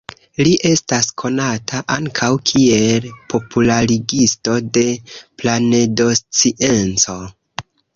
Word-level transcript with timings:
Li 0.45 0.53
estas 0.69 1.09
konata 1.23 1.81
ankaŭ 1.97 2.31
kiel 2.53 3.07
popularigisto 3.35 4.59
de 4.81 4.89
planedoscienco. 5.21 7.25